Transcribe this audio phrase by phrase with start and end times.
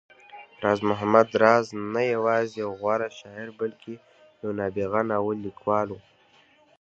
[0.63, 3.93] راز محمد راز نه يوازې يو غوره شاعر، بلکې
[4.41, 5.97] يو نابغه ناول ليکوال و